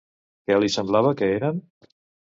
[0.49, 1.61] Què li semblava que eren?